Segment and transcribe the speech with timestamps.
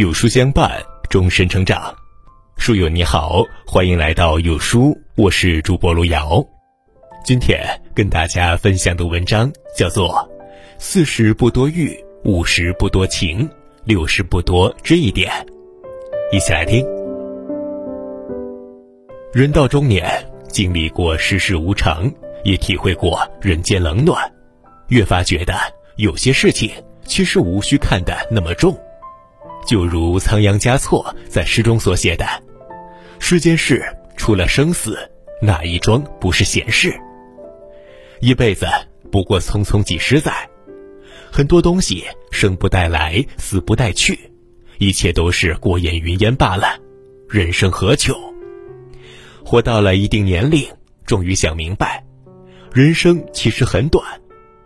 [0.00, 1.94] 有书相伴，终身成长。
[2.56, 6.42] 书友你好，欢迎来到有书，我是主播路遥。
[7.22, 7.60] 今天
[7.94, 10.08] 跟大家分享的文章叫做
[10.78, 11.94] 《四十不多欲，
[12.24, 13.46] 五十不多情，
[13.84, 15.30] 六十不多这一点》，
[16.34, 16.82] 一起来听。
[19.34, 20.10] 人到中年，
[20.48, 22.10] 经历过世事无常，
[22.42, 24.32] 也体会过人间冷暖，
[24.88, 25.52] 越发觉得
[25.96, 26.70] 有些事情
[27.04, 28.74] 其实无需看得那么重。
[29.70, 32.26] 就如仓央嘉措在诗中所写的
[33.20, 33.80] ：“世间事
[34.16, 34.98] 除了生死，
[35.40, 36.92] 哪一桩不是闲事？
[38.18, 38.66] 一辈子
[39.12, 40.32] 不过匆匆几十载，
[41.30, 42.02] 很多东西
[42.32, 44.18] 生不带来，死不带去，
[44.78, 46.76] 一切都是过眼云烟罢了。
[47.28, 48.12] 人生何求？
[49.44, 50.66] 活到了一定年龄，
[51.06, 52.04] 终于想明白，
[52.72, 54.04] 人生其实很短，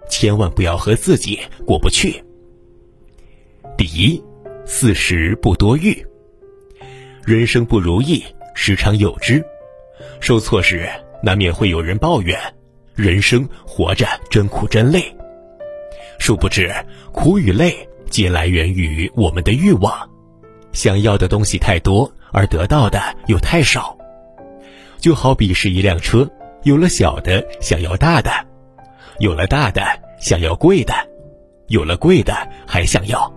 [0.09, 2.25] 千万不要和自己过不去。
[3.77, 4.18] 第一。”
[4.66, 6.04] 四十不多欲，
[7.24, 9.45] 人生不如意时常有之，
[10.21, 10.88] 受挫时
[11.23, 12.38] 难免会有人抱怨，
[12.95, 15.04] 人生活着真苦真累。
[16.18, 16.73] 殊不知，
[17.12, 20.09] 苦与累皆来源于我们的欲望，
[20.73, 23.96] 想要的东西太多，而得到的又太少。
[24.99, 26.28] 就好比是一辆车，
[26.62, 28.30] 有了小的想要大的，
[29.18, 29.82] 有了大的
[30.18, 30.95] 想要贵的，
[31.68, 32.34] 有了贵的
[32.66, 33.30] 还想要。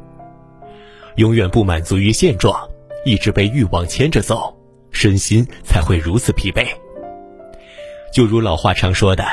[1.17, 2.55] 永远不满足于现状，
[3.03, 4.55] 一直被欲望牵着走，
[4.91, 6.65] 身心才会如此疲惫。
[8.13, 9.23] 就如老话常说的，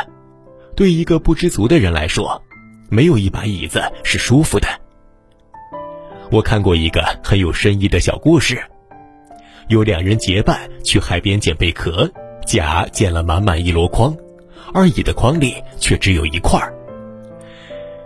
[0.74, 2.42] 对一个不知足的人来说，
[2.88, 4.66] 没有一把椅子是舒服的。
[6.30, 8.58] 我看过一个很有深意的小故事，
[9.68, 12.10] 有两人结伴去海边捡贝壳，
[12.46, 14.16] 甲捡了满满一箩筐，
[14.72, 16.74] 而乙的筐里却只有一块儿。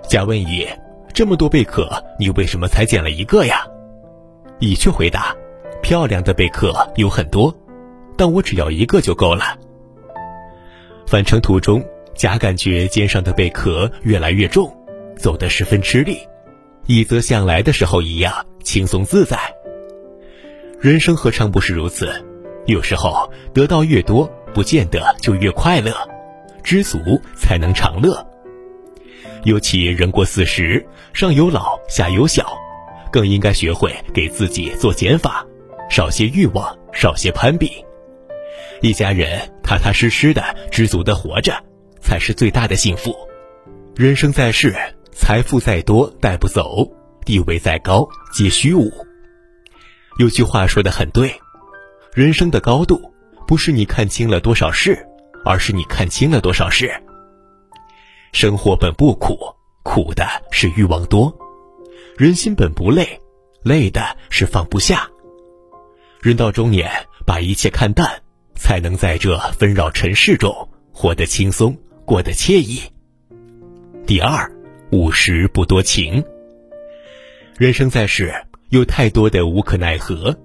[0.08, 0.66] 甲问乙。
[1.12, 3.66] 这么多贝壳，你为什么才捡了一个呀？
[4.60, 5.34] 乙却回答
[5.82, 7.54] ：“漂亮的贝壳有很多，
[8.16, 9.56] 但我只要一个就够了。”
[11.06, 14.72] 返程途中，甲感觉肩上的贝壳越来越重，
[15.16, 16.16] 走得十分吃力；
[16.86, 19.38] 乙则像来的时候一样轻松自在。
[20.80, 22.12] 人生何尝不是如此？
[22.66, 25.92] 有时候得到越多，不见得就越快乐，
[26.62, 26.98] 知足
[27.34, 28.27] 才能长乐。
[29.44, 32.58] 尤其人过四十，上有老下有小，
[33.10, 35.46] 更应该学会给自己做减法，
[35.88, 37.84] 少些欲望，少些攀比。
[38.80, 41.52] 一家人踏踏实实的、知足的活着，
[42.00, 43.14] 才是最大的幸福。
[43.96, 44.74] 人生在世，
[45.12, 46.88] 财富再多带不走，
[47.24, 48.92] 地位再高皆虚无。
[50.18, 51.32] 有句话说的很对，
[52.12, 53.00] 人生的高度，
[53.46, 54.98] 不是你看清了多少事，
[55.44, 56.92] 而是你看清了多少事。
[58.32, 59.36] 生活本不苦，
[59.82, 61.32] 苦的是欲望多；
[62.16, 63.20] 人心本不累，
[63.62, 65.08] 累的是放不下。
[66.20, 66.90] 人到中年，
[67.26, 68.22] 把一切看淡，
[68.54, 72.80] 才能在这纷扰尘世中活得轻松，过得惬意。
[74.06, 74.50] 第二，
[74.92, 76.22] 五十不多情。
[77.56, 78.32] 人生在世，
[78.68, 80.36] 有太多的无可奈何。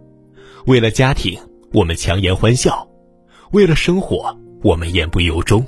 [0.66, 1.38] 为了家庭，
[1.74, 2.88] 我们强颜欢笑；
[3.52, 5.64] 为了生活，我们言不由衷。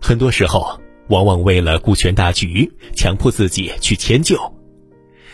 [0.00, 0.79] 很多时候。
[1.10, 4.38] 往往为了顾全大局，强迫自己去迁就。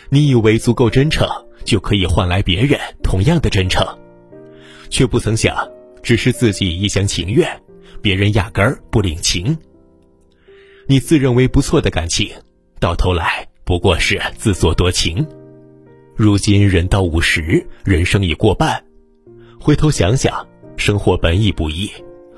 [0.09, 1.29] 你以为足够真诚，
[1.65, 3.87] 就可以换来别人同样的真诚，
[4.89, 5.55] 却不曾想，
[6.03, 7.61] 只是自己一厢情愿，
[8.01, 9.57] 别人压根儿不领情。
[10.87, 12.31] 你自认为不错的感情，
[12.81, 15.27] 到头来不过是自作多情。
[16.15, 18.83] 如今人到五十，人生已过半，
[19.61, 20.47] 回头想想，
[20.79, 21.91] 生活本已不易，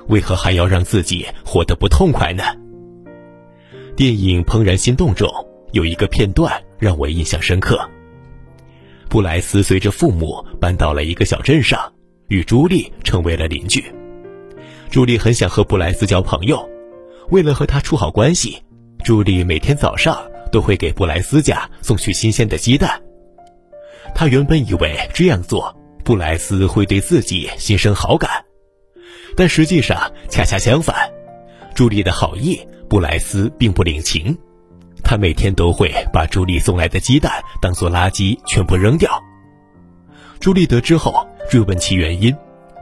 [0.07, 2.43] 为何还要让自己活得不痛快呢？
[3.99, 5.29] 电影《怦然心动》中
[5.73, 7.77] 有一个片段让我印象深刻。
[9.09, 11.91] 布莱斯随着父母搬到了一个小镇上，
[12.29, 13.83] 与朱莉成为了邻居。
[14.89, 16.65] 朱莉很想和布莱斯交朋友，
[17.29, 18.63] 为了和他处好关系，
[19.03, 20.17] 朱莉每天早上
[20.49, 23.01] 都会给布莱斯家送去新鲜的鸡蛋。
[24.15, 25.75] 他原本以为这样做，
[26.05, 28.45] 布莱斯会对自己心生好感，
[29.35, 30.95] 但实际上恰恰相反，
[31.75, 32.65] 朱莉的好意。
[32.89, 34.35] 布莱斯并不领情，
[35.03, 37.31] 他每天都会把朱莉送来的鸡蛋
[37.61, 39.21] 当做垃圾全部扔掉。
[40.39, 42.35] 朱莉得知后追问其原因，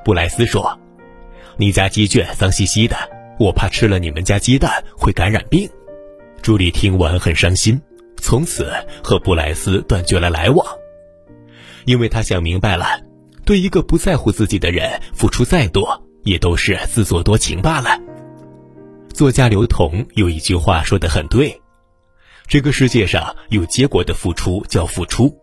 [0.05, 0.79] 布莱斯说
[1.57, 2.95] ：“你家鸡圈脏兮兮的，
[3.37, 5.69] 我怕吃了你们家鸡蛋会感染病。”
[6.41, 7.81] 朱莉听完很伤心，
[8.15, 8.71] 从此
[9.03, 10.65] 和布莱斯断绝了来往，
[11.83, 13.01] 因为他想明白了，
[13.43, 17.99] 对一个不在乎自己的人付出再多，也都是自作多情罢了。
[19.17, 21.59] 作家刘同有一句话说得很对
[22.47, 25.35] ：“这个世界上有结果的付出叫付出，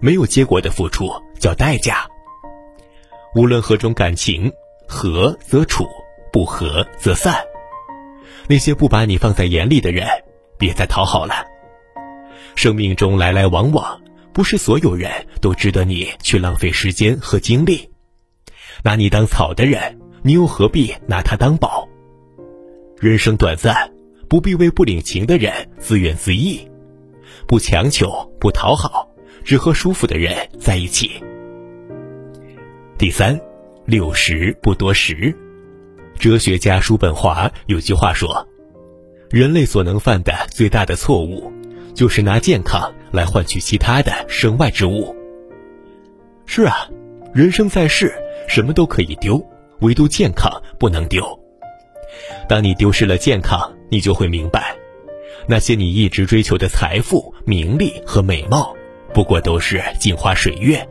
[0.00, 2.06] 没有结果的付出叫代价。
[3.34, 4.50] 无论何种感情，
[4.88, 5.86] 合则处，
[6.32, 7.36] 不合则散。
[8.46, 10.08] 那些不把你放在眼里的人，
[10.58, 11.44] 别再讨好了。
[12.54, 14.00] 生命中来来往往，
[14.32, 17.90] 不是所有人都值得你去浪费时间和精力。
[18.82, 21.86] 拿你当草的人，你又何必拿他当宝？
[23.00, 23.88] 人生短暂，
[24.28, 26.68] 不必为不领情的人自怨自艾。
[27.46, 29.08] 不强求，不讨好，
[29.44, 31.22] 只和舒服的人在一起。
[32.98, 33.40] 第三，
[33.84, 35.32] 六十不多时。
[36.18, 38.48] 哲学家叔本华有句话说
[39.30, 41.52] ：“人类所能犯的最大的错误，
[41.94, 45.14] 就是拿健康来换取其他的身外之物。”
[46.46, 46.90] 是啊，
[47.32, 48.12] 人生在世，
[48.48, 49.40] 什么都可以丢，
[49.82, 50.50] 唯独健康
[50.80, 51.22] 不能丢。
[52.48, 54.74] 当你丢失了健康，你就会明白。
[55.46, 58.74] 那些你一直追求的财富、名利和美貌，
[59.14, 60.86] 不过都是镜花水月。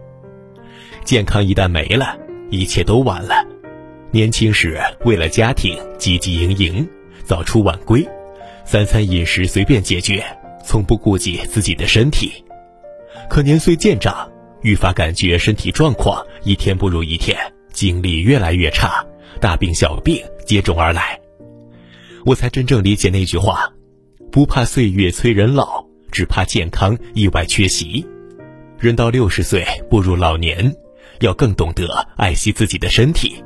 [1.03, 2.18] 健康一旦没了，
[2.50, 3.45] 一切都晚了。
[4.12, 6.89] 年轻时为了家庭汲汲营营，
[7.24, 8.07] 早出晚归，
[8.65, 10.23] 三餐饮食随便解决，
[10.65, 12.44] 从不顾及自己的身体。
[13.30, 14.27] 可年岁渐长，
[14.62, 17.38] 愈发感觉身体状况一天不如一天，
[17.73, 19.06] 精力越来越差，
[19.38, 21.19] 大病小病接踵而来。
[22.25, 23.72] 我才真正理解那句话。
[24.30, 28.06] 不怕岁月催人老，只怕健康意外缺席。
[28.78, 30.75] 人到六十岁步入老年，
[31.22, 31.88] 要更懂得
[32.18, 33.42] 爱惜自己的身体。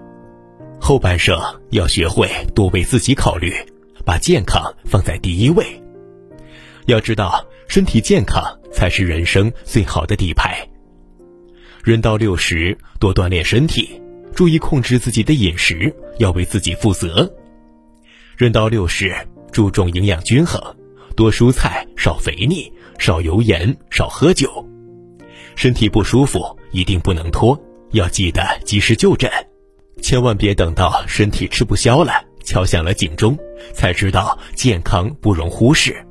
[0.80, 1.40] 后半生
[1.70, 3.54] 要学会多为自己考虑，
[4.04, 5.64] 把健康放在第一位。
[6.88, 10.68] 要知道，身体健康才是人生最好的底牌。
[11.84, 14.00] 人到六十，多锻炼身体，
[14.33, 17.31] 注意控制自己的饮食，要为自己负责。
[18.38, 19.16] 人到六十，
[19.51, 20.62] 注重营养均衡。
[21.16, 24.66] 多蔬菜，少肥腻，少油盐，少喝酒。
[25.56, 27.60] 身体不舒服一定不能拖，
[27.92, 29.30] 要记得及时就诊，
[30.01, 32.13] 千万别等到身体吃不消了，
[32.44, 33.38] 敲响了警钟，
[33.74, 36.04] 才知道健康不容忽视。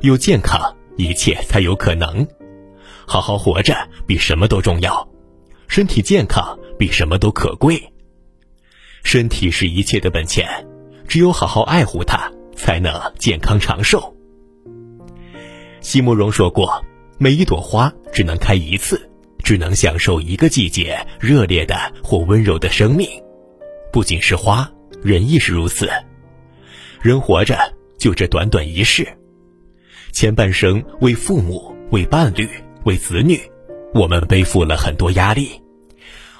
[0.00, 0.60] 有健康，
[0.96, 2.26] 一切才有可能。
[3.06, 5.08] 好好活着比什么都重要，
[5.68, 7.82] 身体健康比什么都可贵。
[9.02, 10.66] 身体是一切的本钱，
[11.08, 12.30] 只有好好爱护它。
[12.54, 14.14] 才能健康长寿。
[15.80, 16.84] 席慕容说过
[17.18, 19.10] ：“每一朵花只能开一次，
[19.42, 23.08] 只能享受一个季节热烈的或温柔的生命。
[23.92, 24.70] 不仅是花，
[25.02, 25.88] 人亦是如此。
[27.00, 27.58] 人活着
[27.98, 29.08] 就这短短一世，
[30.12, 32.48] 前半生为父母、为伴侣、
[32.84, 33.40] 为子女，
[33.92, 35.60] 我们背负了很多压力；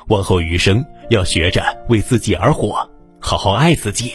[0.09, 2.91] 往后余生要学着为自己而活，
[3.21, 4.13] 好好爱自己。”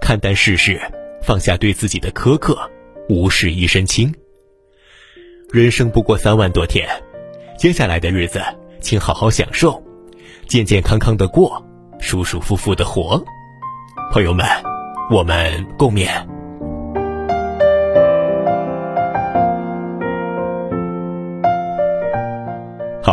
[0.00, 0.80] 看淡世事，
[1.22, 2.70] 放下对自己的苛刻，
[3.08, 4.14] 无事一身轻。
[5.50, 6.88] 人生不过三万多天，
[7.56, 8.42] 接下来的日子，
[8.80, 9.82] 请好好享受，
[10.46, 11.64] 健健康康的过，
[11.98, 13.24] 舒舒服服的活。
[14.12, 14.46] 朋友们，
[15.10, 16.35] 我们共勉。